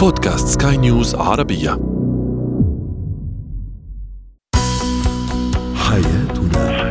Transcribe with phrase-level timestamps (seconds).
[0.00, 1.70] بودكاست سكاي نيوز عربية.
[5.74, 6.90] حياتنا.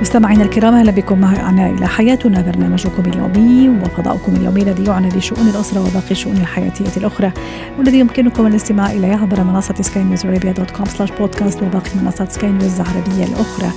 [0.00, 5.80] مستمعينا الكرام أهلا بكم معنا إلى حياتنا برنامجكم اليومي وفضاؤكم اليومي الذي يعنى بشؤون الأسرة
[5.80, 7.32] وباقي الشؤون الحياتية الأخرى
[7.78, 12.50] والذي يمكنكم الاستماع إليه عبر منصة سكاي نيوز dot com slash بودكاست وباقي منصات سكاي
[12.50, 13.70] نيوز العربيه الأخرى.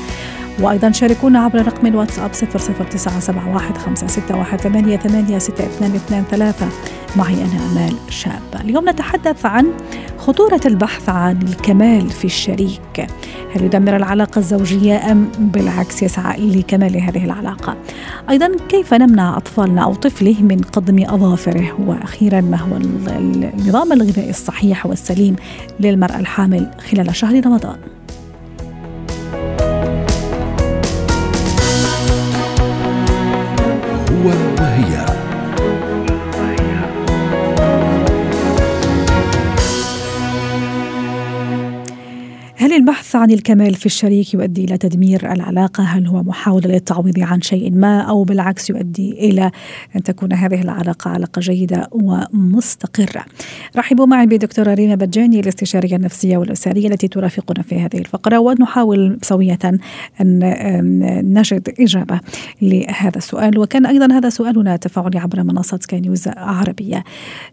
[0.61, 3.73] وأيضا شاركونا عبر رقم الواتساب 00971
[7.15, 9.67] معي أنا آمال شابه اليوم نتحدث عن
[10.17, 13.07] خطورة البحث عن الكمال في الشريك.
[13.55, 17.77] هل يدمر العلاقة الزوجية أم بالعكس يسعى لكمال هذه العلاقة؟
[18.29, 24.85] أيضا كيف نمنع أطفالنا أو طفله من قضم أظافره؟ وأخيرا ما هو النظام الغذائي الصحيح
[24.85, 25.35] والسليم
[25.79, 27.77] للمرأة الحامل خلال شهر رمضان؟
[42.85, 47.71] البحث عن الكمال في الشريك يؤدي إلى تدمير العلاقة؟ هل هو محاولة للتعويض عن شيء
[47.71, 49.51] ما أو بالعكس يؤدي إلى
[49.95, 53.25] أن تكون هذه العلاقة علاقة جيدة ومستقرة؟
[53.77, 59.59] رحبوا معي بدكتورة ريما بجاني الاستشارية النفسية والأسرية التي ترافقنا في هذه الفقرة ونحاول سوية
[60.21, 60.39] أن
[61.33, 62.19] نجد إجابة
[62.61, 67.03] لهذا السؤال وكان أيضا هذا سؤالنا تفاعلي عبر منصة سكاي نيوز عربية.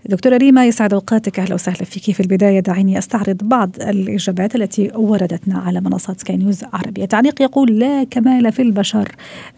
[0.07, 4.91] دكتورة ريما يسعد أوقاتك أهلا وسهلا فيك في البداية دعيني أستعرض بعض الإجابات التي
[5.23, 9.09] وردتنا على منصات سكاي نيوز عربية تعليق يقول لا كمال في البشر.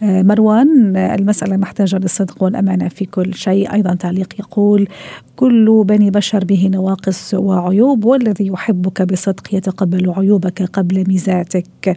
[0.02, 3.72] آه، مروان المسألة محتاجة للصدق والأمانة في كل شيء.
[3.72, 4.88] أيضا تعليق يقول
[5.36, 11.96] كل بني بشر به نواقص وعيوب والذي يحبك بصدق يتقبل عيوبك قبل ميزاتك.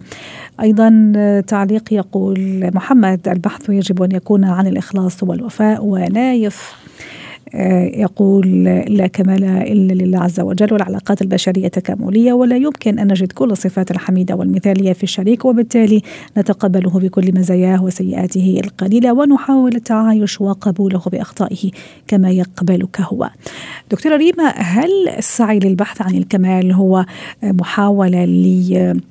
[0.62, 1.14] أيضا
[1.48, 6.74] تعليق يقول محمد البحث يجب أن يكون عن الإخلاص والوفاء ونايف.
[6.74, 7.17] آه،
[7.94, 13.52] يقول لا كمال إلا لله عز وجل والعلاقات البشرية تكاملية ولا يمكن أن نجد كل
[13.52, 16.02] الصفات الحميدة والمثالية في الشريك وبالتالي
[16.38, 21.72] نتقبله بكل مزاياه وسيئاته القليلة ونحاول التعايش وقبوله بأخطائه
[22.08, 23.30] كما يقبلك هو.
[23.91, 27.06] دكتورة ريما هل السعي للبحث عن الكمال هو
[27.44, 29.02] محاولة ل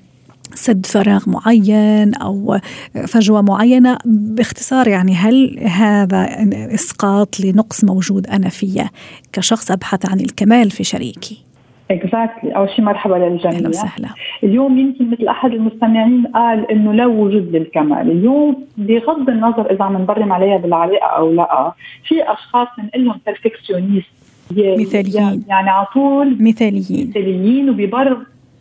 [0.56, 2.58] سد فراغ معين أو
[3.06, 3.98] فجوة معينة.
[4.04, 6.26] باختصار يعني هل هذا
[6.74, 8.90] إسقاط لنقص موجود أنا فيه
[9.32, 11.42] كشخص أبحث عن الكمال في شريكي؟
[11.90, 13.56] اكزاكتلي أول شيء مرحبا للجميع.
[13.56, 14.08] أهلا وسهلا.
[14.44, 18.10] اليوم يمكن مثل أحد المستمعين قال إنه لا وجود للكمال.
[18.10, 21.72] اليوم بغض النظر إذا عم نبرم عليها بالعلاقة أو لا
[22.08, 24.06] في أشخاص بنقول لهم بيرفكشنست
[24.52, 25.44] مثاليين.
[25.48, 27.08] يعني على طول مثاليين.
[27.08, 28.18] مثاليين وبيبرر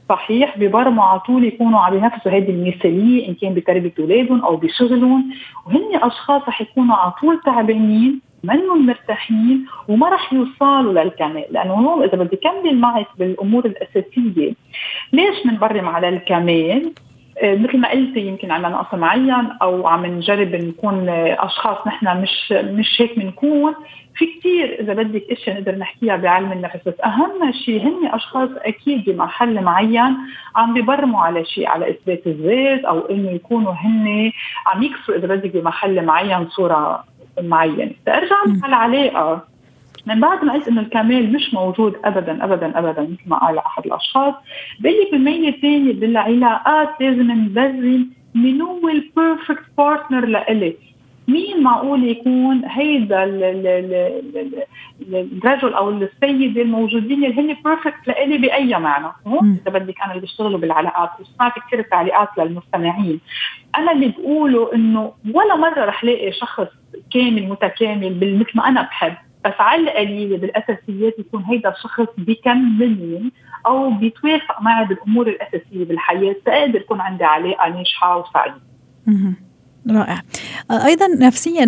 [0.10, 5.32] صحيح ببرموا على طول يكونوا عم ينفذوا هذه المثالية إن كان بتربيه أولادهم أو بشغلهم.
[5.66, 11.46] وهن أشخاص رح يكونوا على طول تعبانين منهم مرتاحين وما رح يوصلوا للكمال.
[11.52, 14.54] لأنه هون إذا بدي كمل معك بالأمور الأساسية
[15.14, 16.92] ليش بنبرم على الكمال؟
[17.44, 23.02] مثل ما قلتي يمكن عندنا نقص معين أو عم نجرب نكون أشخاص نحن مش مش
[23.02, 23.74] هيك بنكون.
[24.16, 29.10] في كثير إذا بدك اشياء نقدر نحكيها بعلم النفس بس أهم شيء هن أشخاص أكيد
[29.10, 30.18] بمحل معين
[30.56, 34.32] عم بيبرموا على شيء على إثبات الذات أو إنه يكونوا هن
[34.68, 37.04] عم يكسروا إذا بدك بمحل معين صورة
[37.42, 39.55] معينة، ترجع على العلاقه
[40.06, 43.86] من بعد ما قلت إنه الكمال مش موجود ابدا ابدا ابدا مثل ما قال أحد
[43.86, 44.34] الأشخاص
[44.80, 50.76] بقول لك بالمية الثانية بالعلاقات لازم نبرم من هو ال perfect partner لإلي.
[51.28, 53.24] مين معقول يكون هيدا
[55.14, 60.22] الرجل أو السيدة الموجودين اللي هن بيرفكت لإلي بأي معنى؟ هون إذا بدك أنا اللي
[60.22, 63.20] بيشتغلوا بالعلاقات وسمعت كثير تعليقات للمستمعين.
[63.76, 66.68] أنا اللي بقوله إنه ولا مرة رح لاقي شخص
[67.14, 69.14] كامل متكامل مثل ما أنا بحب.
[69.46, 73.32] بس على القليله بالأساسيات يكون هيدا الشخص بيكملني
[73.66, 78.62] أو بيتوافق معي بالأمور الأساسية بالحياة تقدر يكون عندي علاقه ناجحه وسعيده.
[79.90, 80.22] رائع.
[80.72, 81.66] أيضا نفسيا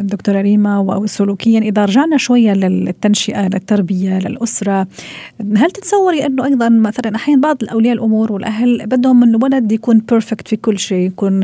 [0.00, 4.86] دكتورة ريما وسلوكيا إذا رجعنا شوية للتنشئة للتربية للأسرة
[5.56, 10.48] هل تتصوري أنه أيضا مثلا أحيانا بعض الأولياء الأمور والأهل بدهم من الولد يكون بيرفكت
[10.48, 11.40] في كل شيء؟ يكون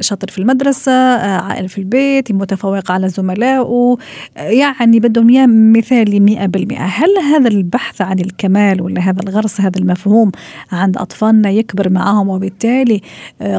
[0.00, 3.96] شاطر في المدرسة عائل في البيت متفوق على زملائه
[4.36, 10.32] يعني بدهم إياه مثالي 100% هل هذا البحث عن الكمال ولا هذا الغرس هذا المفهوم
[10.72, 13.00] عند أطفالنا يكبر معهم وبالتالي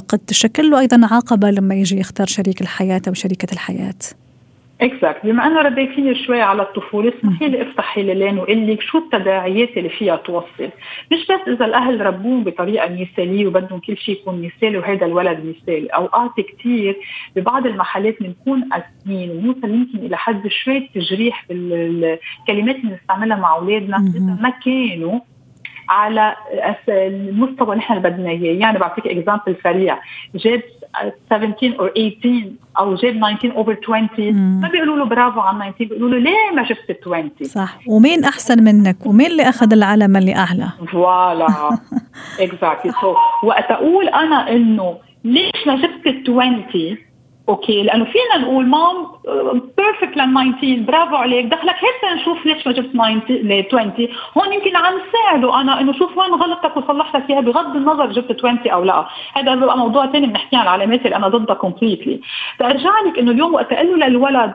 [0.07, 4.00] قد تشكل له أيضا عقبة لما يجي يختار شريك الحياة أو شريكة الحياة.
[4.81, 8.97] اكزاكت بما أنه رديتيني شوي على الطفولة اسمحي لي افتحي لي لين وقول لك شو
[8.97, 10.69] التداعيات اللي فيها توصل.
[11.12, 15.88] مش بس إذا الأهل ربوهم بطريقة مثالية وبدهم كل شيء يكون مثالي وهذا الولد مثالي.
[15.88, 16.97] اوقات كثير
[17.35, 23.97] ببعض المحلات بنكون قاسيين ونوصل يمكن إلى حد شوي تجريح بالكلمات اللي بنستعملها مع أولادنا
[23.97, 25.19] إذا ما كانوا
[25.89, 26.35] على
[26.89, 28.59] المستوى اللي إحنا بدنا إياه.
[28.59, 29.99] يعني بعطيك example سريع.
[30.35, 30.61] جاب
[31.29, 36.09] 17 أو 18 أو جاب 19 over 20 ما بيقولوا له برافو على 19 بيقولوا
[36.09, 37.77] له ليه ما جبت 20 صح.
[37.87, 41.47] ومين أحسن منك؟ ومين اللي أخذ العلم اللي أعلى؟ Voilà.
[42.39, 46.65] Exactly so وقت أقول أنا إنه ليش ما جبت 20
[47.50, 49.07] okay لأنه فينا نقول même
[49.77, 51.45] parfait لل 19 برافو عليك.
[51.45, 53.92] دخلك هيك نشوف ليش ما جبت 19 20
[54.38, 58.45] هون يمكن عم ساعده أنا إنه شوف وين غلطك وصلح لك اياها بغض النظر جبت
[58.45, 59.06] 20 أو لا.
[59.33, 62.19] هذا بقى موضوع ثاني بنحكي عن العلامات اللي أنا ضدها completely
[62.59, 64.53] ترجع لك إنه اليوم وقت أقول له للولد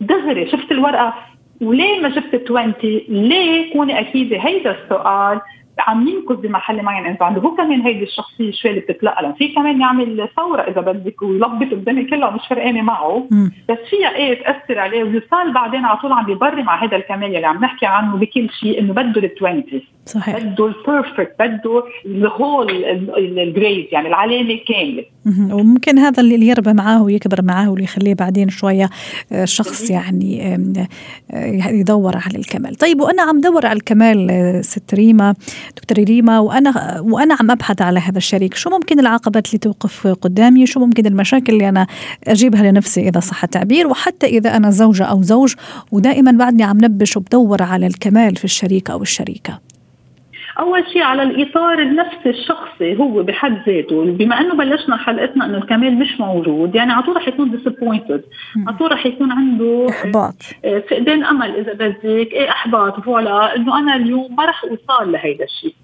[0.00, 1.14] دغري شفت الورقة؟
[1.60, 2.74] وليه ما جبت 20
[3.08, 4.36] ليه؟ كوني أكيدة.
[4.38, 5.40] هيدا السؤال.
[5.78, 7.06] عم ينقذ بمحل معين.
[7.06, 9.34] انت عنده هو كمان هيدي الشخصية شوي اللي بتتلقى.
[9.38, 13.26] في كمان يعمل ثورة إذا بدك ويلخبط الدنيا كلها ومش فرقانة معه.
[13.30, 13.50] م.
[13.68, 17.46] بس فيها إيه تأثر عليه ويصال بعدين على طول عم بيبرم على هذا الكمال اللي
[17.46, 19.64] عم نحكي عنه بكل شيء إنه بده ال 20
[20.06, 20.38] صحيح.
[20.38, 22.84] بده ال perfect بده ال
[23.18, 25.04] whole ال grade يعني العلامة كاملة.
[25.26, 28.90] وممكن هذا اللي يربى معاه ويكبر معاه واللي يخليه بعدين شوية
[29.32, 30.54] آه، شخص يعني
[31.30, 32.74] آه، يدور على الكمال.
[32.74, 35.34] طيب وأنا عم دور على الكمال آه، ست ريما
[35.76, 38.54] دكتور ريما وأنا وأنا عم أبحث على هذا الشريك.
[38.54, 41.86] شو ممكن العقبات اللي توقف قدامي؟ شو ممكن المشاكل اللي أنا
[42.24, 45.54] أجيبها لنفسي إذا صح التعبير؟ وحتى إذا أنا زوجة أو زوج
[45.92, 49.73] ودائما بعدني عم نبش وبدور على الكمال في الشريك أو الشريكة.
[50.58, 54.04] أول شيء على الإطار النفسي الشخصي هو بحد ذاته.
[54.04, 58.24] بما إنه بلشنا حلقتنا إنه الكمال مش موجود يعني على طول رح يكون disappointed
[58.66, 60.34] على طول رح يكون عنده إحباط.
[60.64, 62.04] آه، فقدان أمل إذا بدك.
[62.04, 63.00] إيه إحباط.
[63.00, 63.56] Voilà.
[63.56, 65.74] إنه أنا اليوم ما رح أوصل لهيدا الشيء.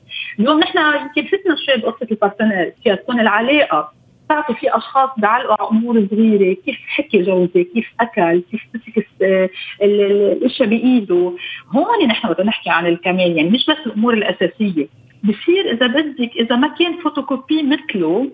[0.41, 4.00] اليوم نحن يمكن فتنا شوي بقصة ال partner كيف تكون العلاقة.
[4.31, 9.07] بتعرفي في أشخاص بيعلقوا على أمور صغيرة كيف حكي جوزي كيف أكل كيف مسك
[9.83, 11.33] الأشياء بإيده.
[11.73, 14.89] هون نحن بدنا نحكي عن الكمال يعني مش بس الأمور الأساسية.
[15.25, 18.31] بصير إذا بدك إذا ما كان فوتوكوبي مثله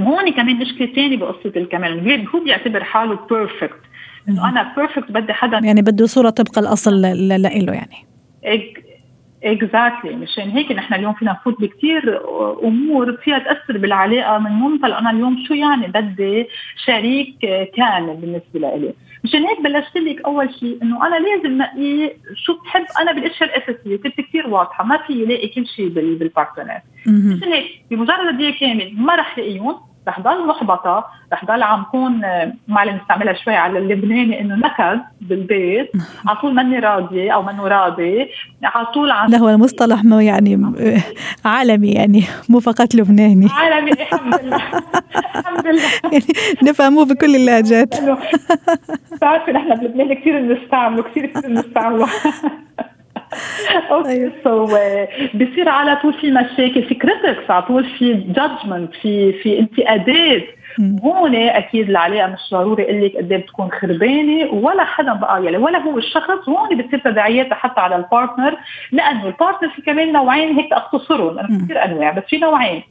[0.00, 2.28] هون كمان مشكلة ثانية بقصة الكمال.
[2.34, 3.80] هو بيعتبر حاله perfect
[4.28, 8.06] إنه أنا perfect بدي حدا يعني بده صورة طبق الأصل لإله يعني.
[9.44, 12.20] Exactly مشان هيك نحن اليوم فينا نفوت بكثير
[12.64, 16.46] أمور فيها تأثر بالعلاقة من منطلق أنا اليوم شو يعني بدي
[16.86, 17.36] شريك
[17.76, 18.94] كامل بالنسبة لإلي.
[19.24, 23.96] مشان هيك بلشت لك أول شيء إنه أنا لازم نقي شو بحب أنا بالاشياء الاساسيه
[23.96, 24.84] كنت كثير واضحة.
[24.84, 30.20] ما في لاقي كل شيء بالبارتنر مشان هيك بمجرد بدي كامل ما رح لاقيهم رح
[30.20, 32.22] ضل محبطة رح ضل عم كون
[32.68, 35.90] معلم نستعملها شوي على اللبناني إنه نكد بالبيت
[36.26, 38.28] على طول ماني راضية أو منه راضي
[38.62, 40.72] على طول عم لا هو المصطلح مو يعني
[41.44, 43.48] عالمي يعني مو فقط لبناني.
[43.50, 44.62] عالمي الحمد لله.
[45.36, 45.82] الحمد لله.
[46.12, 46.24] يعني
[46.62, 47.94] نفهموه بكل اللهجات.
[49.12, 52.08] بتعرفي نحن بلبنان كثير بنستعمله كثير كثير بنستعمله.
[53.90, 54.64] okay so
[55.34, 60.42] بصير على طول في مشاكل في critics على طول في judgment في في انتقادات.
[61.04, 65.56] هون أكيد العلاقه مش ضروري أقول لك قد إيه بتكون خربانة ولا حدا بقى يعني
[65.56, 66.48] ولا هو الشخص.
[66.48, 68.56] هون بتصير تداعياتها حتى على ال partner
[68.92, 72.82] لأنه ال partner في كمان نوعين هيك اختصرهم أنا كثير أنواع بس في نوعين.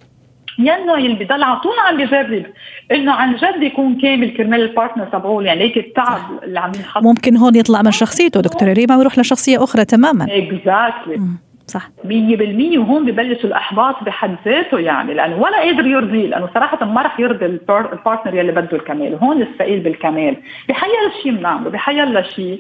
[0.60, 2.46] يا انه اللي بضل على طول عم بجرب
[2.92, 7.04] إنه عن جد يكون كامل كرمال ال partner تبعه يعني هيك التعب اللي عم ينحط.
[7.04, 10.26] ممكن هون يطلع من شخصيته دكتور ريما ويروح لشخصية أخرى تماما.
[10.30, 11.22] exactly
[11.68, 11.90] صح.
[12.04, 17.20] 100% وهون ببلش الأحباط بحد ذاته يعني لأنه ولا قادر يرضيه لأنه صراحة ما رح
[17.20, 19.16] يرضي ال partner يلي بده الكمال.
[19.16, 20.38] هون الثقيل بالكمال.
[20.70, 22.60] بحيلا شيء بنعمله بحيلا شيء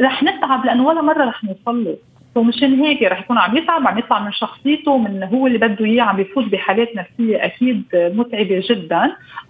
[0.00, 1.96] رح نتعب لأنه ولا مرة رح نوصل له.
[2.34, 6.04] ومشان هيك رح يكون عم يتعب عم يطلع من شخصيته من هو اللي بده إياه
[6.04, 9.02] عم بيفوت بحالات نفسية أكيد متعبة جدا.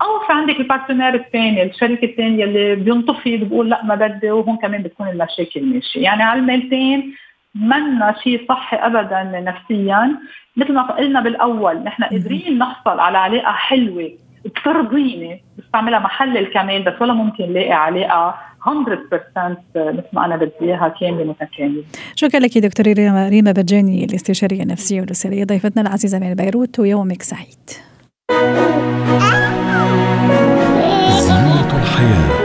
[0.03, 4.57] أو في عندك ال partner الثاني الشريك الثاني اللي بينطفي بيقول لا ما بدي وهون
[4.57, 6.03] كمان بتكون المشاكل ماشية.
[6.03, 7.15] يعني على الميلتين
[7.55, 10.17] منا شيء صحي ابدا نفسيا.
[10.57, 14.11] مثل ما قلنا بالأول نحن قادرين نحصل على علاقة حلوة
[14.45, 18.35] بترضيني بستعملها محل الكمال بس ولا ممكن لاقي علاقه
[18.67, 18.71] 100%
[19.77, 21.83] مثل ما أنا بدي إياها كاملة متكاملة.
[22.15, 27.71] شكرا لك دكتور ريما ريما بجاني الاستشارية النفسية والأسرية ضيفتنا العزيزة من بيروت ويومك سعيد.
[31.19, 32.40] زينة الحياة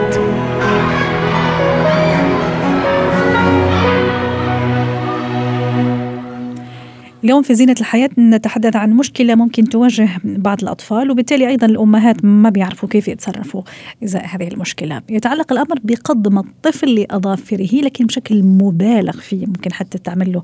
[7.25, 12.49] اليوم في زينة الحياة نتحدث عن مشكلة ممكن تواجه بعض الأطفال وبالتالي أيضا الأمهات ما
[12.49, 13.61] بيعرفوا كيف يتصرفوا
[14.03, 15.01] إزاء هذه المشكلة.
[15.09, 20.43] يتعلق الأمر بقضم الطفل لأظافره لكن بشكل مبالغ فيه ممكن حتى تعمل له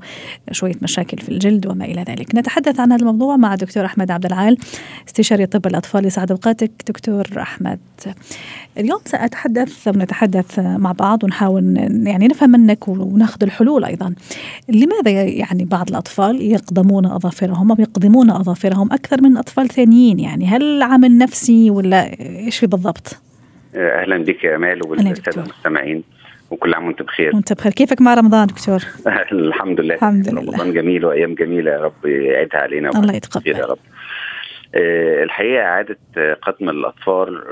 [0.50, 2.34] شوية مشاكل في الجلد وما إلى ذلك.
[2.34, 4.56] نتحدث عن هذا الموضوع مع دكتور أحمد عبد العال
[5.08, 6.70] استشاري طب الأطفال يسعد أوقاتك.
[6.88, 7.78] دكتور أحمد
[8.78, 14.14] اليوم سأتحدث ونتحدث مع بعض ونحاول يعني نفهم منك وناخذ الحلول أيضا.
[14.68, 20.82] لماذا يعني بعض الأطفال يقدمون أظافرهم أو يقدمون أظافرهم أكثر من أطفال ثانيين؟ يعني هل
[20.82, 23.16] عامل نفسي ولا إيش في بالضبط؟
[23.74, 26.02] أهلا بك يا أمال وبالسادة المستمعين
[26.50, 27.34] وكل عام وأنت بخير.
[27.34, 27.72] وأنت بخير.
[27.72, 28.80] كيفك مع رمضان دكتور؟
[29.32, 29.94] الحمد لله.
[29.94, 30.40] الحمد لله.
[30.40, 33.48] رمضان جميل وأيام جميلة يا رب يعيدها علينا الله يتقبل.
[33.50, 33.78] يا رب.
[35.24, 35.98] الحقيقة إعادة
[36.42, 37.42] قدم الأطفال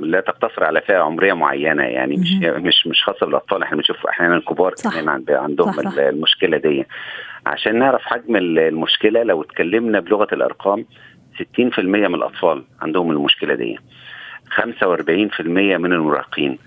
[0.00, 4.40] لا تقتصر على فئة عمرية معينة يعني مش مش مش خاصة بالأطفال إحنا بنشوف أحيانا
[4.40, 5.98] كبار كمان عندهم صح.
[5.98, 6.86] المشكلة دي.
[7.46, 10.84] عشان نعرف حجم المشكلة لو اتكلمنا بلغة الأرقام
[11.38, 13.78] 60% من الأطفال عندهم المشكلة دي
[14.50, 16.58] 45% من المراهقين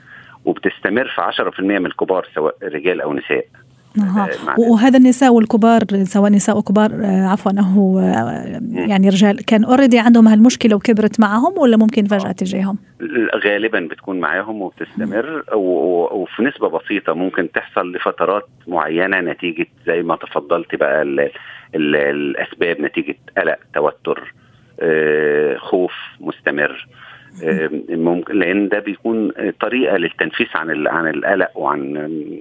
[0.45, 1.21] وبتستمر في
[1.57, 3.45] 10% من الكبار سواء رجال أو نساء.
[3.97, 4.29] أه.
[4.59, 7.99] وهذا النساء والكبار سواء نساء وكبار عفوا انه
[8.73, 12.77] يعني رجال كان اوريدي عندهم هالمشكلة وكبرت معهم ولا ممكن فجأة تجيهم؟
[13.45, 15.43] غالبا بتكون معاهم وبتستمر
[16.13, 21.19] وفي نسبة بسيطة ممكن تحصل لفترات معينة نتيجة زي ما تفضلت بقى ال
[21.75, 24.33] ال الأسباب نتيجة قلق توتر
[25.57, 26.87] خوف مستمر.
[27.89, 29.31] ممكن لأن ده بيكون
[29.61, 31.97] طريقة للتنفيس عن عن القلق وعن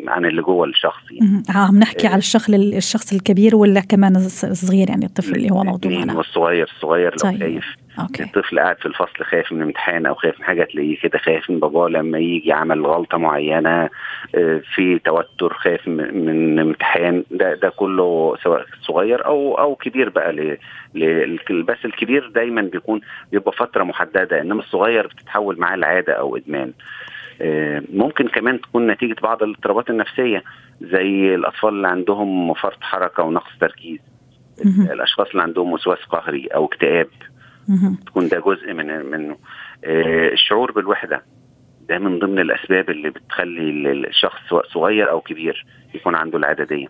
[0.09, 1.43] عن اللي جوه الشخص يعني.
[1.55, 6.71] عم نحكي على الشخص الشخص الكبير ولا كمان الصغير يعني الطفل اللي هو موضوعنا والصغير
[6.77, 7.41] الصغير لو طيب.
[7.41, 7.65] خايف.
[8.01, 8.23] أوكي.
[8.23, 11.61] الطفل قاعد في الفصل خايف من امتحان أو خايف من حاجة تلاقيه كده خايف من
[11.61, 13.89] باباه لما يجي عمل غلطة معينة
[14.75, 17.25] في توتر خايف من امتحان.
[17.31, 20.57] ده ده كله سواء صغير أو أو كبير بقى ل
[21.69, 23.01] بس الكبير دايما بيكون
[23.33, 26.73] بيبقى فترة محددة إنما الصغير بتتحول معاه العاده أو إدمان.
[27.93, 30.43] ممكن كمان تكون نتيجة بعض الاضطرابات النفسية
[30.81, 33.99] زي الأطفال اللي عندهم فرط حركة ونقص تركيز
[34.93, 37.09] الأشخاص اللي عندهم وسواس قهري أو اكتئاب.
[38.07, 39.37] تكون ده جزء من منه.
[39.85, 41.23] آه الشعور بالوحدة
[41.89, 46.89] ده من ضمن الأسباب اللي بتخلي الشخص سواء صغير أو كبير يكون عنده العادة دي.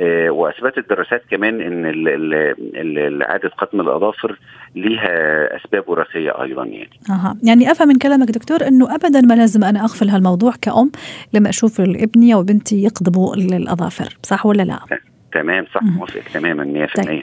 [0.00, 4.38] آه واثبتت الدراسات كمان إن اعاده قطم الأظافر
[4.74, 5.10] ليها
[5.56, 6.90] أسباب وراثية أيضا يعني.
[7.10, 7.36] أها.
[7.42, 10.90] يعني أفهم من كلامك دكتور إنه ابدا ما لازم أنا أغفل هالموضوع كأم
[11.34, 14.78] لما أشوف ابني أو بنتي يقضبوا الأظافر صح ولا لا؟
[15.32, 17.22] تمام صح موافق تماما 100% طيب.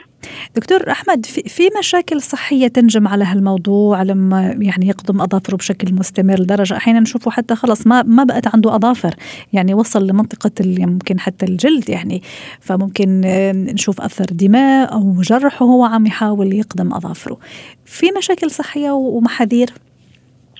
[0.56, 6.40] دكتور أحمد في, في مشاكل صحية تنجم على هالموضوع؟ لما يعني يقضم أظافره بشكل مستمر
[6.40, 9.14] لدرجة أحيانا نشوفه حتى خلص ما ما بقت عنده أظافر
[9.52, 12.22] يعني وصل لمنطقة يمكن حتى الجلد يعني
[12.60, 13.20] فممكن
[13.54, 17.38] نشوف أثر دماء أو جرح وهو عم يحاول يقدم أظافره.
[17.84, 19.70] في مشاكل صحية ومحاذير؟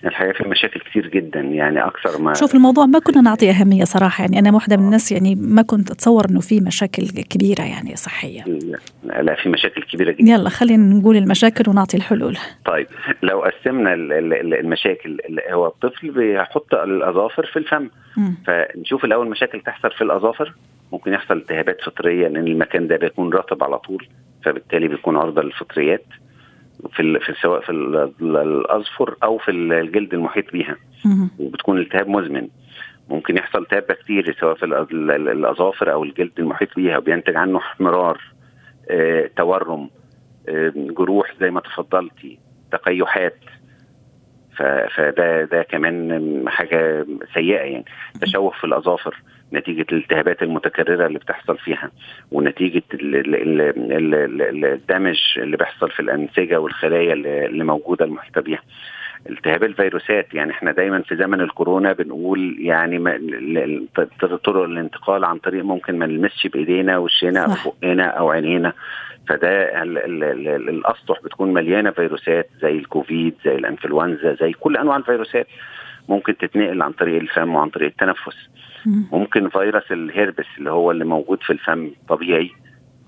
[0.05, 4.23] الحقيقة في مشاكل كتير جدا يعني أكثر ما شوف الموضوع ما كنا نعطيه أهمية صراحة
[4.23, 8.45] يعني أنا واحدة من الناس يعني ما كنت أتصور إنه في مشاكل كبيرة يعني صحية.
[9.05, 10.31] لا, لا في مشاكل كبيرة جدا.
[10.33, 12.37] يلا خلينا نقول المشاكل ونعطي الحلول.
[12.65, 12.87] طيب
[13.23, 15.19] لو قسمنا المشاكل
[15.51, 17.89] هو الطفل بيحط الأظافر في الفم.
[18.17, 18.31] م.
[18.47, 20.55] فنشوف الأول مشاكل تحصل في الأظافر.
[20.93, 24.09] ممكن يحصل التهابات فطرية لأن المكان ده بيكون رطب على طول
[24.45, 26.05] فبالتالي بيكون عرضة للفطريات.
[26.93, 27.73] في في سواء في
[28.21, 30.77] الاظفر أو في الجلد المحيط بيها.
[31.39, 32.49] وبتكون التهاب مزمن.
[33.09, 38.21] ممكن يحصل التهاب بكتيري سواء في الأظافر أو الجلد المحيط بيها وبينتج عنه احمرار
[38.91, 39.91] آه، تورم
[40.49, 42.39] آه، جروح زي ما تفضلتي
[42.73, 43.39] تقيحات.
[44.97, 47.85] فده ده كمان حاجة سيئة يعني.
[48.21, 49.23] تشوه في الأظافر.
[49.53, 51.91] نتيجه الالتهابات المتكرره اللي بتحصل فيها
[52.33, 52.83] ونتيجه
[53.83, 57.13] الدمج اللي بيحصل في الانسجه والخلايا
[57.47, 58.63] اللي موجوده المحيطه بيها.
[59.31, 62.99] التهاب الفيروسات يعني إحنا دايما في زمن الكورونا بنقول يعني
[64.45, 68.73] طرق الانتقال عن طريق ممكن ما نلمسش بايدينا وشنا أو بقنا أو عينينا
[69.29, 75.47] فده الاسطح بتكون مليانه فيروسات زي الكوفيد زي الانفلونزا زي كل انواع الفيروسات
[76.09, 78.49] ممكن تتنقل عن طريق الفم وعن طريق التنفس
[78.87, 82.51] ممكن فيروس الهربس اللي هو اللي موجود في الفم طبيعي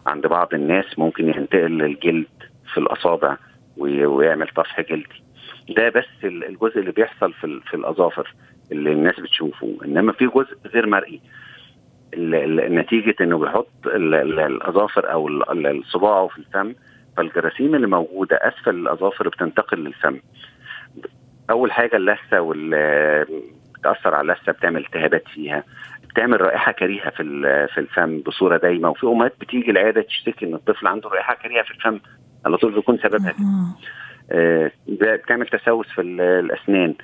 [0.06, 2.26] عند بعض الناس ممكن ينتقل للجلد
[2.72, 3.36] في الأصابع
[3.76, 5.22] ويعمل طفح جلدي.
[5.76, 8.34] ده بس الجزء اللي بيحصل في في الأظافر
[8.72, 9.78] اللي الناس بتشوفه.
[9.84, 11.20] إنما في جزء غير مرئي.
[12.78, 15.28] نتيجة إنه بيحط الأظافر أو
[15.82, 16.74] صباعه في الفم
[17.16, 20.20] فالجراثيم اللي موجودة أسفل الأظافر بتنتقل للفم.
[21.50, 22.74] أول حاجة اللثة وال
[23.80, 25.64] بتأثر على اللثة بتعمل التهابات فيها
[26.10, 27.22] بتعمل رائحة كريهة في
[27.74, 28.88] في الفم بصورة دايمة.
[28.88, 32.00] وفي أمهات بتيجي العيادة تشتكي إن الطفل عنده رائحة كريهة في الفم
[32.46, 33.34] على طول بيكون سببها.
[34.32, 36.94] آه بتعمل تسوس في الأسنان.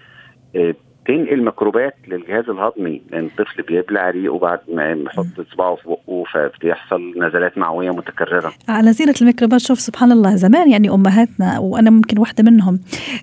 [0.56, 0.74] آه
[1.08, 7.14] تنقل ميكروبات للجهاز الهضمي لأن الطفل بيبلع ريقه بعد ما يحط صباعه في بقه فبيحصل
[7.16, 8.52] نزلات معوية متكررة.
[8.68, 12.80] على سيره الميكروبات شوف سبحان الله زمان يعني أمهاتنا وأنا ممكن واحدة منهم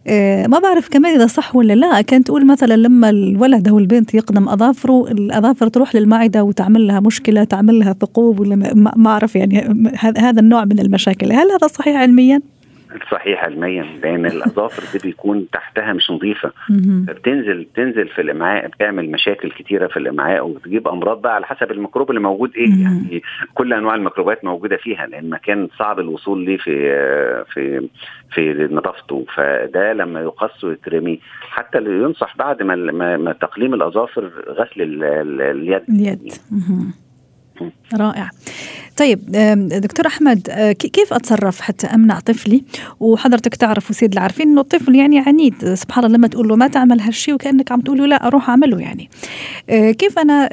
[0.08, 4.14] آه ما بعرف كمان إذا صح ولا لا كانت تقول مثلا لما الولد أو البنت
[4.14, 9.60] يقدم أظافره الأظافر تروح للمعدة وتعمل لها مشكلة تعمل لها ثقوب ولا ما أعرف يعني
[10.18, 12.53] هذا النوع من المشاكل هل هذا صحيح علميا؟
[13.12, 16.52] صحيح علميا لأن الأظافر دي بيكون تحتها مش نظيفة.
[17.08, 22.10] فبتنزل تنزل في الإمعاء بتعمل مشاكل كتيرة في الإمعاء وبتجيب أمراض بقى على حسب الميكروب
[22.10, 22.84] اللي موجود إيه.
[22.84, 23.22] يعني
[23.54, 26.74] كل أنواع الميكروبات موجودة فيها لأن مكان صعب الوصول ليه في
[27.54, 27.90] في
[28.32, 29.26] في نظافته.
[29.36, 35.84] فده لما يقص ويترمي حتى اللي ينصح بعد ما ما تقليم الأظافر غسل اليد.
[35.90, 36.34] اليد.
[38.00, 38.30] رائع.
[38.98, 39.20] طيب
[39.82, 40.50] دكتور أحمد
[40.94, 42.64] كيف أتصرف حتى أمنع طفلي؟
[43.00, 47.02] وحضرتك تعرف وسيد العارفين إنه الطفل يعني عنيد سبحان الله لما تقول له ما تعمل
[47.02, 49.10] هالشيء وكأنك عم تقول له لا أروح أعمله يعني.
[49.94, 50.50] كيف أنا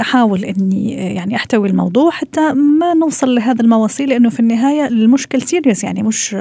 [0.00, 5.84] أحاول إني يعني أحتوي الموضوع حتى ما نوصل لهذا المواصيل؟ لأنه في النهاية المشكل سيريس
[5.84, 6.36] يعني مش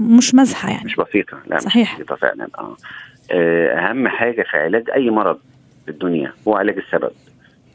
[0.00, 0.84] مش مزحة يعني.
[0.84, 1.92] مش بسيطة لا صحيح.
[1.92, 5.38] مش بسيطة فعلا آه أهم حاجة في علاج أي مرض
[5.84, 7.10] في الدنيا هو علاج السبب.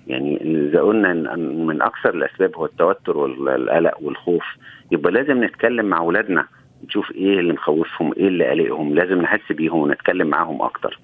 [0.08, 4.44] يعني إذا قلنا ان من أكثر الأسباب هو التوتر والقلق والخوف
[4.92, 6.46] يبقى لازم نتكلم مع اولادنا
[6.88, 11.00] نشوف إيه اللي مخوفهم إيه اللي قلقهم لازم نحس بيهم ونتكلم معاهم أكتر.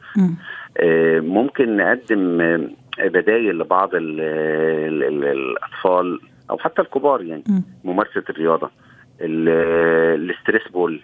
[0.78, 2.38] آه ممكن نقدم
[3.00, 6.20] بدايل لبعض ال ال ال الأطفال
[6.50, 7.62] أو حتى الكبار يعني م.
[7.90, 8.70] ممارسة الرياضة.
[9.22, 11.02] ال stress ball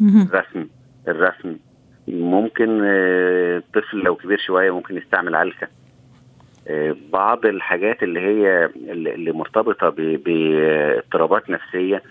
[0.00, 0.66] الرسم
[1.08, 1.56] الرسم.
[2.08, 5.68] ممكن الطفل لو كبير شوية ممكن يستعمل علكه
[7.12, 12.02] بعض الحاجات اللي هي اللي مرتبطة باضطرابات نفسية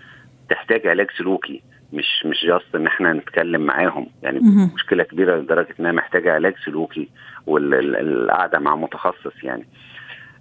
[0.49, 1.61] تحتاج علاج سلوكي
[1.93, 4.39] مش مش جاست إن إحنا نتكلم معاهم يعني.
[4.73, 7.09] مشكلة كبيرة لدرجة إنها محتاجة علاج سلوكي
[7.47, 9.65] والقعده مع متخصص يعني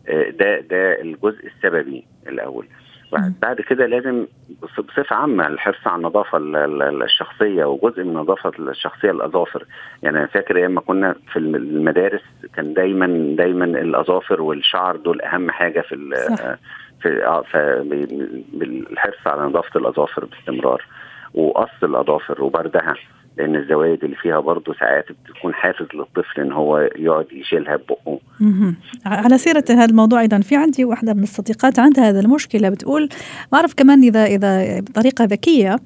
[0.09, 2.66] آه، ده ده الجزء السببي الأول.
[3.43, 4.27] بعد كده لازم
[4.63, 9.65] بص- بصفة عامة الحرص على النظافة ال- ال- الشخصية وجزء من النظافة الشخصية الأظافر.
[10.03, 12.23] يعني أنا فاكر أيام ما كنا في الم- المدارس
[12.57, 16.55] كان دايما دايما الأظافر والشعر دول أهم حاجة في صح.
[17.03, 20.83] في ف- بالحرص على نظافة الأظافر باستمرار.
[21.35, 22.95] وقص الأظافر وبردها.
[23.37, 28.18] لأن الزوايد اللي فيها برضه ساعات بتكون حافز للطفل إن هو يقعد يشيلها ببقه.
[29.07, 33.09] على سيرة هذا الموضوع أيضا في عندي واحدة من الصديقات عندها هذا المشكلة بتقول
[33.53, 35.77] ما أعرف كمان إذا إذا بطريقة ذكية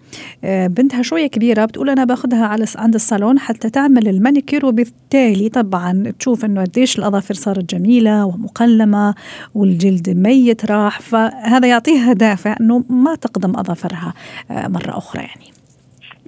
[0.45, 6.13] آه، بنتها شوية كبيرة بتقول أنا باخذها على عند الصالون حتى تعمل المانيكير وبالتالي طبعا
[6.19, 9.15] تشوف إنه قديش الأظافر صارت جميلة ومقلمة
[9.55, 14.15] والجلد ميت راح فهذا يعطيها دافع إنه ما تقدم أظافرها
[14.51, 15.58] آه، مرة أخرى يعني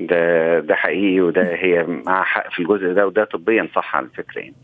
[0.01, 4.41] ده ده حقيقي وده هي مع حق في الجزء ده وده طبيا صح على فكرة
[4.41, 4.55] يعني.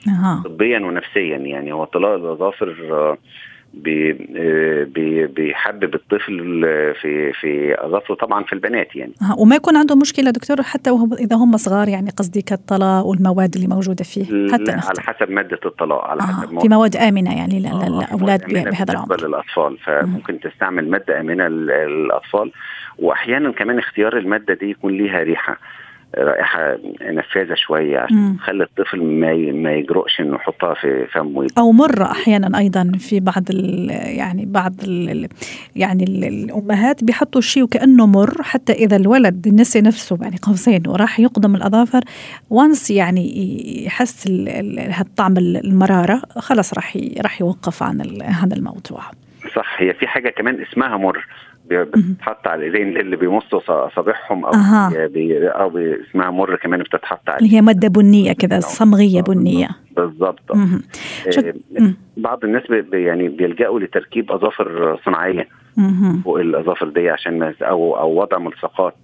[0.45, 1.73] طبيا ونفسيا يعني.
[1.73, 3.19] هو طلاق الاظافر آه،
[3.75, 6.63] بي- آه، بي- بيحبب الطفل
[7.01, 9.13] في في أظافره طبعا في البنات يعني.
[9.23, 9.35] أها.
[9.39, 13.67] وما يكون عنده مشكلة دكتور حتى وهو إذا هم صغار يعني قصدي كالطلاء والمواد اللي
[13.69, 15.01] موجودة فيه؟ حتى لا، على نختار.
[15.01, 16.25] حسب مادة الطلاق على آه.
[16.25, 19.27] حسب في مواد آمنة يعني آه، ل- في للأولاد مواد آمنة بهذا العمر.
[19.27, 19.79] للأطفال.
[19.79, 22.53] فممكن تستعمل مادة آمنة لل- للأطفال.
[22.99, 25.59] وأحيانا كمان اختيار المادة دي يكون ليها ريحة
[26.19, 28.37] رائحة نفاذة شوية عشان مم.
[28.37, 33.43] تخلي الطفل ما ما يجرؤش إنه يحطها في فمه أو مرة أحيانا أيضا في بعض
[33.51, 35.29] ال يعني بعض ال
[35.77, 41.21] يعني ال الأمهات بيحطوا الشيء وكأنه مر حتى إذا الولد نسي نفسه يعني قوسين وراح
[41.21, 42.01] يقدم الأظافر
[42.51, 43.27] وانس يعني
[43.87, 49.01] يحس ال- ال- هالطعم المرارة خلاص راح راح يوقف عن هذا الموضوع.
[49.57, 51.27] صح هي في حاجة كمان اسمها مر.
[51.71, 55.07] بتتحط على الإيدين اللي بيمصوا ص- اصابعهم أو أها.
[55.07, 59.69] بي- أو بي اسمها مر كمان بتتحط على اللي هي مادة بنية كذا صمغية بنية
[59.97, 60.41] بالظبط.
[61.31, 61.93] شك- آه،.
[62.17, 65.49] بعض الناس بي يعني بيلجأوا لتركيب أظافر صناعية.
[66.25, 68.95] فوق الأظافر دي عشان أو أو وضع ملصقات.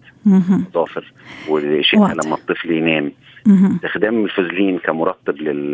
[0.72, 1.12] أظافر
[1.48, 2.12] واضح.
[2.26, 3.12] لما الطفل ينام.
[3.46, 5.72] استخدام الفازلين كمرطب لل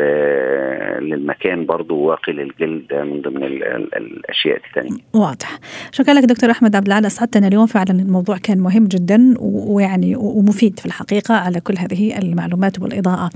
[1.11, 5.59] للمكان برضو واقي للجلد من ضمن ال- ال- الأشياء الثانية واضح.
[5.93, 7.67] شكرا لك دكتور أحمد عبد العال أسعدتنا اليوم.
[7.67, 13.31] فعلا الموضوع كان مهم جدا ويعني ومفيد في الحقيقة على كل هذه المعلومات والإضاءة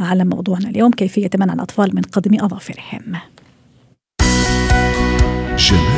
[0.00, 3.00] على موضوعنا اليوم كيفية منع الأطفال من قدم أظافرهم.
[5.56, 5.93] جمالك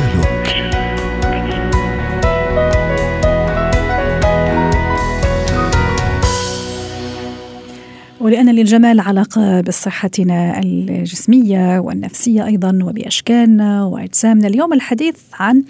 [8.27, 15.63] ولأن للجمال علاقة بصحتنا الجسمية والنفسية أيضا وبأشكالنا وأجسامنا اليوم الحديث عن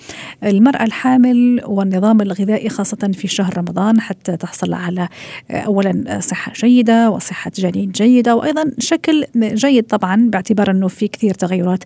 [0.43, 5.07] المرأة الحامل والنظام الغذائي خاصة في شهر رمضان حتى تحصل على
[5.51, 11.83] أولا صحة جيدة وصحة جنين جيدة وأيضا شكل جيد طبعا باعتبار أنه في كثير تغيرات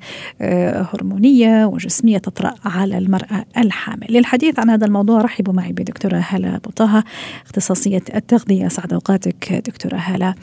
[0.93, 4.07] هرمونية وجسمية تطرأ على المرأة الحامل.
[4.09, 7.03] للحديث عن هذا الموضوع رحبوا معي بدكتورة هلا بطه
[7.45, 8.67] اختصاصية التغذية.
[8.67, 10.33] سعد أوقاتك دكتورة هلا.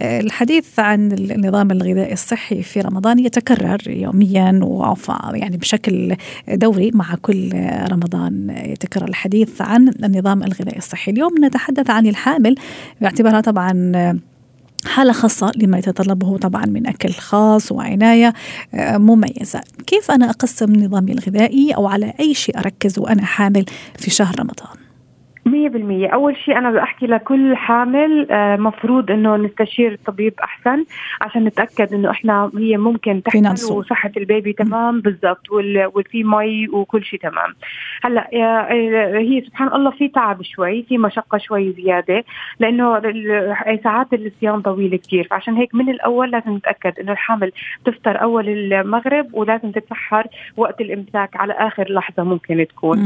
[0.00, 4.60] الحديث عن النظام الغذائي الصحي في رمضان يتكرر يوميا
[5.32, 6.16] يعني بشكل
[6.48, 7.50] دوري مع كل
[7.90, 11.10] رمضان يتكرر الحديث عن النظام الغذائي الصحي.
[11.10, 12.54] اليوم نتحدث عن الحامل
[13.00, 13.92] باعتبارها طبعا
[14.86, 18.32] حالة خاصة لما يتطلبه طبعا من أكل خاص وعناية
[18.74, 19.60] مميزة.
[19.86, 23.64] كيف أنا أقسم نظامي الغذائي أو على أي شيء أركز وأنا حامل
[23.98, 24.85] في شهر رمضان؟
[25.46, 26.08] مية بالمية.
[26.08, 30.84] أول شيء أنا بحكي لكل حامل آه، مفروض إنه نستشير الطبيب أحسن
[31.20, 35.46] عشان نتأكد إنه إحنا هي ممكن تحمل وصحة البيبي تمام بالضبط
[35.94, 37.54] وفي مي وكل شيء تمام.
[38.02, 38.28] هلأ
[39.18, 42.24] هي سبحان الله في تعب شوي في مشقة شوي زيادة
[42.60, 43.02] لأنه
[43.84, 47.52] ساعات الصيام طويلة كثير فعشان هيك من الأول لازم نتأكد إنه الحامل
[47.84, 52.98] تفطر أول المغرب ولازم تتسحر وقت الإمساك على آخر لحظة ممكن تكون.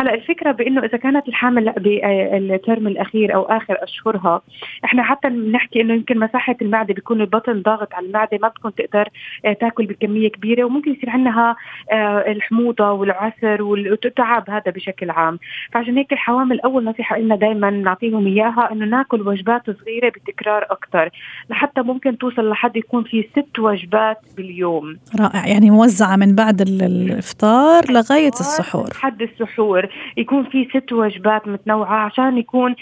[0.00, 4.42] هلأ الفكرة بإنه إذا كانت الحامل بالترم الأخير أو آخر أشهرها.
[4.84, 9.08] إحنا حتى بنحكي إنه يمكن مساحة المعدة بيكون البطن ضاغط على المعدة ما بتكون تقدر
[9.44, 11.56] آه، تاكل بكمية كبيرة وممكن يصير عندها
[11.92, 15.38] آه، الحموضة والعسر والتعب هذا بشكل عام.
[15.72, 21.10] فعشان هيك الحوامل أول نصيحة لنا دائما نعطيهم إياها إنه ناكل وجبات صغيرة بتكرار أكثر
[21.50, 24.96] لحتى ممكن توصل لحد يكون في ست وجبات باليوم.
[25.20, 25.46] رائع.
[25.46, 28.88] يعني موزعة من بعد الإفطار لغاية السحور.
[28.88, 29.88] لحد السحور.
[30.16, 32.74] يكون في ست وجبات متنوعة متنوعه عشان يكون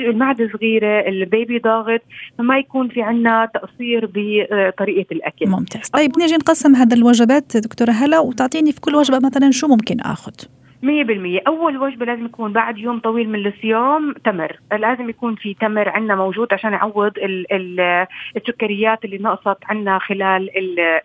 [0.00, 2.00] المعدة صغيرة البيبي ضاغط
[2.38, 5.48] فما يكون في عنا تقصير بطريقة الأكل.
[5.48, 5.88] ممتاز.
[5.88, 10.32] طيب نيجي نقسم هذا الوجبات دكتورة هلا وتعطيني في كل وجبة مثلا شو ممكن آخذ؟
[10.82, 11.40] مية بالمية.
[11.46, 14.56] أول وجبة لازم يكون بعد يوم طويل من الصيام تمر.
[14.72, 20.50] لازم يكون في تمر عندنا موجود عشان يعوض ال ال السكريات اللي نقصت عندنا خلال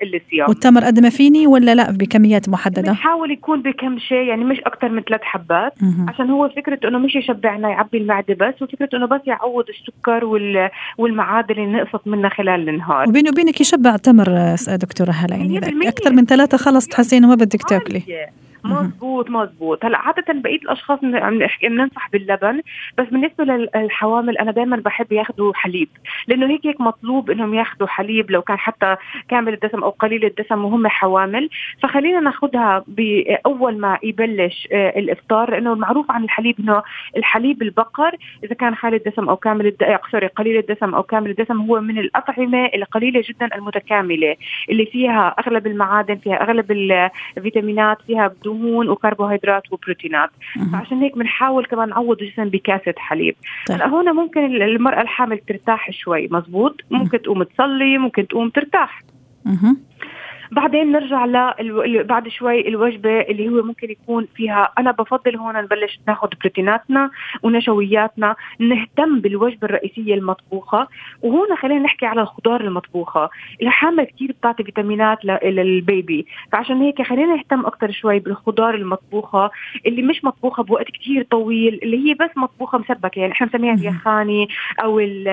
[0.03, 0.49] الصيام.
[0.49, 4.89] والتمر قد ما فيني ولا لا بكميات محددة؟ بنحاول يكون بكم شيء يعني مش أكثر
[4.89, 5.73] من ثلاث حبات.
[5.81, 6.05] مه.
[6.09, 10.25] عشان هو فكرة إنه مش يشبعنا يعبي المعدة بس وفكرة إنه بس يعوض السكر
[10.97, 13.09] والمعادن اللي نقصت منها خلال النهار.
[13.09, 18.01] وبيني وبينك يشبع تمر دكتورة هلا يعني أكثر من ثلاثة خلص تحسين ما بدك تاكلي.
[18.65, 20.99] مزبوط مزبوط هلا عادة بقية الأشخاص
[21.61, 22.61] بننصح باللبن
[22.97, 25.89] بس بالنسبة للحوامل أنا دائما بحب ياخذوا حليب
[26.27, 28.95] لأنه هيك هيك مطلوب إنهم ياخذوا حليب لو كان حتى
[29.29, 31.49] كامل الدسم أو قليل الدسم وهم حوامل.
[31.83, 36.83] فخلينا ناخذها باول ما يبلش آه، الإفطار لأنه المعروف عن الحليب إنه
[37.17, 39.73] الحليب البقر إذا كان خالي الدسم أو كامل
[40.11, 44.35] سوري قليل الدسم أو كامل الدسم هو من الأطعمة القليلة جدا المتكاملة
[44.69, 46.71] اللي فيها أغلب المعادن فيها أغلب
[47.37, 50.29] الفيتامينات فيها بدون دهون وكربوهيدرات وبروتينات.
[50.71, 53.35] فعشان هيك بنحاول كمان نعوض الجسم بكاسة حليب.
[53.67, 53.77] طيب.
[53.77, 59.01] هلا هون ممكن المرأة الحامل ترتاح شوي مزبوط؟ ممكن تقوم تصلي ممكن تقوم ترتاح.
[60.51, 64.73] بعدين نرجع ل بعد شوي الوجبة اللي هو ممكن يكون فيها.
[64.79, 67.09] أنا بفضل هون نبلش ناخذ بروتيناتنا
[67.43, 70.87] ونشوياتنا نهتم بالوجبة الرئيسية المطبوخة.
[71.21, 73.29] وهون خلينا نحكي على الخضار المطبوخة.
[73.61, 76.25] الحامة كثير بتعطي فيتامينات للبيبي.
[76.51, 79.51] فعشان هيك خلينا نهتم أكثر شوي بالخضار المطبوخة
[79.85, 83.19] اللي مش مطبوخة بوقت كثير طويل اللي هي بس مطبوخة مسبكة.
[83.19, 84.47] يعني إحنا بنسميها اليخاني
[84.83, 85.27] أو ال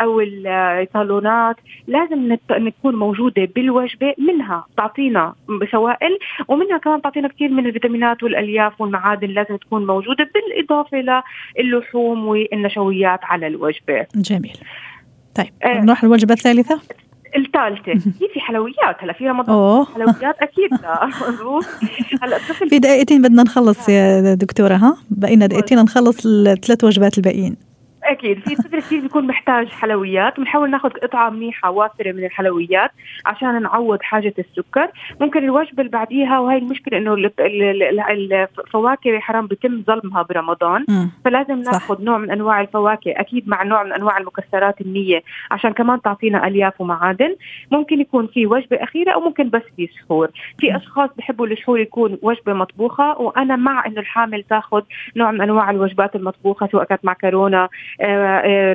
[0.00, 1.56] أو الصالونات.
[1.86, 2.36] لازم
[2.78, 5.34] تكون موجودة بالوجبة منها تعطينا
[5.70, 11.22] سوائل ومنها كمان تعطينا كثير من الفيتامينات والألياف والمعادن لازم تكون موجودة بالإضافة
[11.58, 14.06] للحوم والنشويات على الوجبة.
[14.14, 14.58] جميل.
[15.34, 16.80] طيب آه نروح الوجبه الثالثة.
[17.36, 17.92] الثالثة.
[17.92, 19.86] هي في حلويات هلا في رمضان.
[19.86, 20.72] حلويات أكيد.
[20.72, 21.04] لا
[22.22, 27.56] هلا في دقيقتين بدنا نخلص يا دكتورة ها؟ بقينا دقيقتين نخلص الثلاث وجبات الباقيين.
[28.10, 28.38] أكيد.
[28.38, 30.40] في طفل كثير بيكون محتاج حلويات.
[30.40, 32.90] بنحاول ناخذ قطعه منيحة وافرة من الحلويات
[33.26, 34.88] عشان نعوض حاجة السكر.
[35.20, 37.14] ممكن الوجبة اللي بعديها وهي المشكلة إنه
[38.58, 40.84] الفواكه حرام بيتم ظلمها برمضان.
[40.88, 41.06] م.
[41.24, 46.02] فلازم ناخذ نوع من أنواع الفواكه أكيد مع نوع من أنواع المكسرات النية عشان كمان
[46.02, 47.36] تعطينا ألياف ومعادن.
[47.72, 50.28] ممكن يكون في وجبة أخيرة أو ممكن بس في سحور.
[50.58, 54.82] في أشخاص بحبوا السحور يكون وجبة مطبوخة وأنا مع إنه الحامل تاخذ
[55.16, 57.68] نوع من أنواع الوجبات المطبوخة سواء كانت معكرونه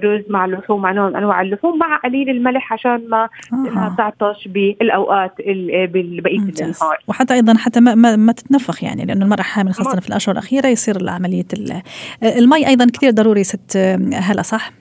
[0.03, 3.95] رز مع اللحوم مع نوع من أنواع اللحوم مع قليل الملح عشان ما آه.
[3.97, 9.73] تعطش بالأوقات بقيه النهار وحتى أيضا حتى ما, ما, ما تتنفخ يعني لأنه المرأة حامل
[9.73, 11.45] خاصة في الأشهر الأخيرة يصير عملية
[12.23, 13.77] المي أيضا كثير ضروري ست
[14.13, 14.80] هلا صح؟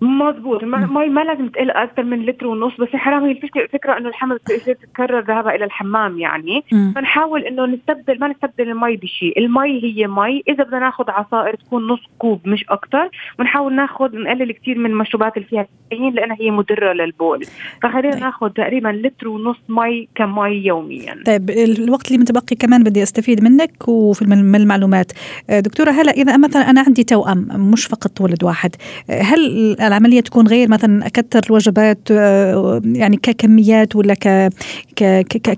[0.00, 3.24] مضبوط المي ما لازم تقل أكثر من لتر ونص بس حرام.
[3.24, 6.64] هي الفكرة إنه الحمل بتصير تتكرر ذهابها إلى الحمام يعني.
[6.72, 6.92] م.
[6.92, 9.38] فنحاول إنه نستبدل ما نستبدل المي بشيء.
[9.38, 10.42] المي هي مي.
[10.48, 15.36] إذا بدنا ناخذ عصائر تكون نص كوب مش أكثر ونحاول ناخذ نقلل كثير من المشروبات
[15.36, 17.44] اللي فيها كافيين لأنها هي مضرة للبول.
[17.82, 18.22] فخلينا طيب.
[18.22, 21.22] ناخذ تقريبا لتر ونص مي كمي يوميا.
[21.26, 25.12] طيب الوقت اللي متبقي كمان بدي أستفيد منك وفي المعلومات.
[25.50, 28.76] دكتورة هلا إذا مثلا أنا عندي توأم مش فقط ولد واحد.
[29.10, 34.50] هل العملية تكون غير مثلا أكثر الوجبات آه، يعني ككميات ولا ك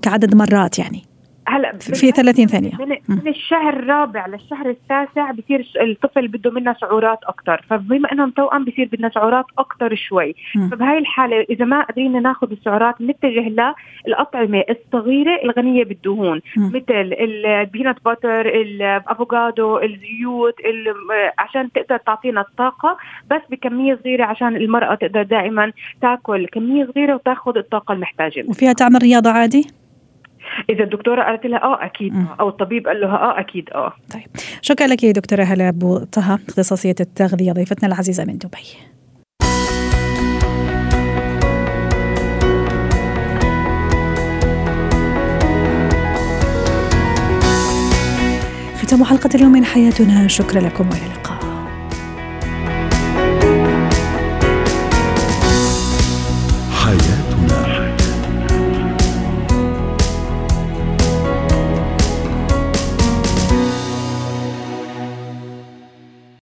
[0.01, 1.08] كعدد مرات يعني.
[1.49, 2.71] هلا في 30 ثانية.
[2.79, 8.65] من, من الشهر الرابع للشهر التاسع بصير الطفل بده منا سعرات أكثر فبما إنهم توأم
[8.65, 10.35] بصير بدنا سعرات أكثر شوي.
[10.71, 13.73] فبهاي الحالة إذا ما قدرنا ناخذ السعرات نتجه
[14.07, 16.41] للاطعمه الصغيرة الغنية بالدهون.
[16.57, 16.67] م.
[16.67, 20.55] مثل البينات باتر الافوكادو الزيوت
[21.39, 22.97] عشان تقدر تعطينا الطاقة
[23.31, 28.99] بس بكمية صغيرة عشان المرأة تقدر دائما تاكل كمية صغيرة وتاخذ الطاقة المحتاجة وفيها تعمل
[29.03, 29.78] رياضه عادي؟
[30.69, 32.25] إذا الدكتورة قالت لها آه أكيد م.
[32.39, 33.93] أو الطبيب قال لها آه أكيد آه.
[34.13, 34.27] طيب.
[34.61, 38.89] شكرا لك دكتورة هلا أبو طه اختصاصية التغذية ضيفتنا العزيزة من دبي.
[48.81, 50.27] ختام حلقة اليوم من حياتنا.
[50.27, 51.28] شكرا لكم وإلى اللقاء.